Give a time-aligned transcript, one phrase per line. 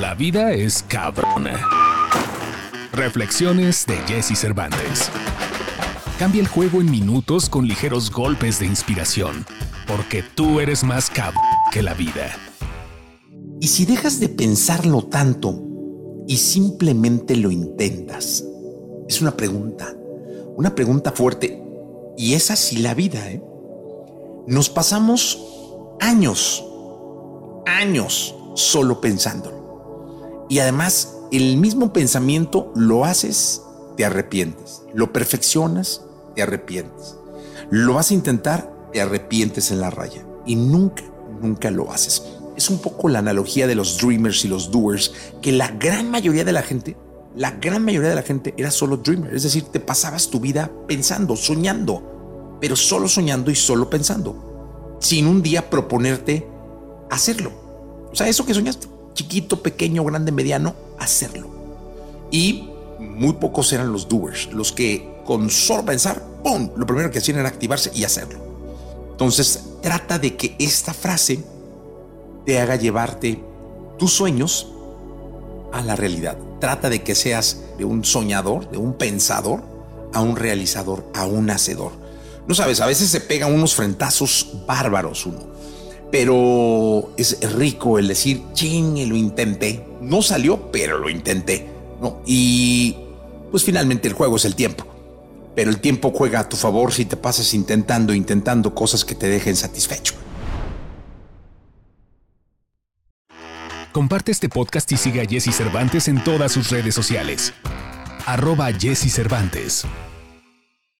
[0.00, 1.68] La vida es cabrona.
[2.92, 5.08] Reflexiones de Jesse Cervantes.
[6.18, 9.46] Cambia el juego en minutos con ligeros golpes de inspiración,
[9.86, 12.36] porque tú eres más cabrón que la vida.
[13.60, 15.62] Y si dejas de pensarlo tanto
[16.26, 18.42] y simplemente lo intentas,
[19.08, 19.94] es una pregunta,
[20.56, 21.62] una pregunta fuerte.
[22.16, 23.40] Y es así la vida, ¿eh?
[24.48, 25.38] Nos pasamos
[26.00, 26.64] años,
[27.64, 29.53] años solo pensándolo.
[30.48, 33.62] Y además, el mismo pensamiento lo haces,
[33.96, 34.82] te arrepientes.
[34.92, 36.02] Lo perfeccionas,
[36.34, 37.16] te arrepientes.
[37.70, 40.24] Lo vas a intentar, te arrepientes en la raya.
[40.46, 41.02] Y nunca,
[41.40, 42.22] nunca lo haces.
[42.56, 45.12] Es un poco la analogía de los dreamers y los doers,
[45.42, 46.96] que la gran mayoría de la gente,
[47.36, 49.34] la gran mayoría de la gente era solo dreamer.
[49.34, 55.26] Es decir, te pasabas tu vida pensando, soñando, pero solo soñando y solo pensando, sin
[55.26, 56.46] un día proponerte
[57.10, 57.50] hacerlo.
[58.12, 61.48] O sea, eso que soñaste, chiquito, pequeño, grande, mediano, hacerlo.
[62.30, 62.68] Y
[62.98, 67.38] muy pocos eran los doers, los que con solo pensar, ¡pum!, lo primero que hacían
[67.38, 68.38] era activarse y hacerlo.
[69.12, 71.44] Entonces, trata de que esta frase
[72.44, 73.42] te haga llevarte
[73.98, 74.68] tus sueños
[75.72, 76.36] a la realidad.
[76.60, 79.62] Trata de que seas de un soñador, de un pensador,
[80.12, 81.92] a un realizador, a un hacedor.
[82.46, 85.40] No sabes, a veces se pegan unos frentazos bárbaros uno,
[86.14, 89.84] pero es rico el decir, ching, lo intenté.
[90.00, 91.66] No salió, pero lo intenté.
[92.00, 92.22] ¿no?
[92.24, 92.94] Y
[93.50, 94.86] pues finalmente el juego es el tiempo.
[95.56, 99.26] Pero el tiempo juega a tu favor si te pasas intentando, intentando cosas que te
[99.26, 100.14] dejen satisfecho.
[103.90, 107.52] Comparte este podcast y sigue a Jesse Cervantes en todas sus redes sociales.
[108.24, 109.84] Arroba Jesse Cervantes.